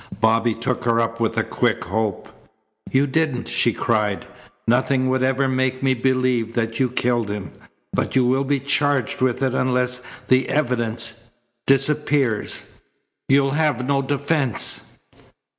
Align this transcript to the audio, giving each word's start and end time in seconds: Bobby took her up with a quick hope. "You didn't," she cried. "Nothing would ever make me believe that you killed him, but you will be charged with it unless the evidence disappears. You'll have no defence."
Bobby 0.19 0.55
took 0.55 0.85
her 0.85 0.99
up 0.99 1.19
with 1.19 1.37
a 1.37 1.43
quick 1.43 1.83
hope. 1.85 2.27
"You 2.89 3.05
didn't," 3.05 3.47
she 3.47 3.71
cried. 3.71 4.25
"Nothing 4.67 5.09
would 5.09 5.21
ever 5.21 5.47
make 5.47 5.83
me 5.83 5.93
believe 5.93 6.53
that 6.53 6.79
you 6.79 6.89
killed 6.89 7.29
him, 7.29 7.51
but 7.93 8.15
you 8.15 8.25
will 8.25 8.43
be 8.43 8.59
charged 8.59 9.21
with 9.21 9.43
it 9.43 9.53
unless 9.53 10.01
the 10.27 10.49
evidence 10.49 11.25
disappears. 11.67 12.63
You'll 13.29 13.51
have 13.51 13.85
no 13.87 14.01
defence." 14.01 14.81